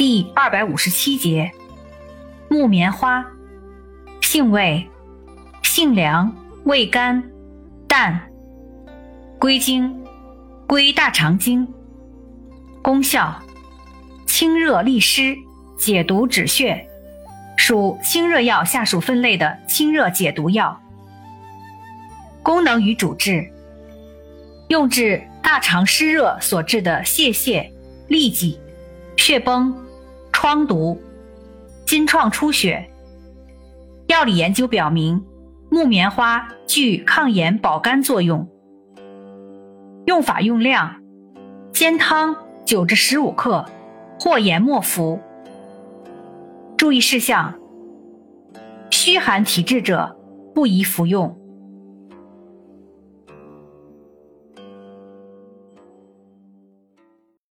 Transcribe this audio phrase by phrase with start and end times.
[0.00, 1.52] 第二百五十七节，
[2.48, 3.22] 木棉花，
[4.22, 4.88] 性味，
[5.62, 6.34] 性凉，
[6.64, 7.22] 味甘，
[7.86, 8.18] 淡，
[9.38, 9.94] 归经，
[10.66, 11.68] 归大肠经。
[12.80, 13.42] 功效，
[14.24, 15.36] 清热利湿，
[15.76, 16.88] 解毒止血，
[17.58, 20.80] 属清热药下属分类的清热解毒药。
[22.42, 23.46] 功能与主治，
[24.68, 27.70] 用治大肠湿热所致的泄泻、
[28.08, 28.58] 痢疾、
[29.18, 29.76] 血崩、
[30.42, 30.98] 疮毒、
[31.84, 32.90] 金创出血。
[34.06, 35.22] 药理研究表明，
[35.70, 38.48] 木棉花具抗炎保肝作用。
[40.06, 41.02] 用法用量：
[41.74, 42.34] 煎汤
[42.64, 43.66] 九至十五克，
[44.18, 45.20] 或研末服。
[46.78, 47.60] 注意事项：
[48.88, 50.16] 虚寒体质者
[50.54, 51.38] 不宜服用。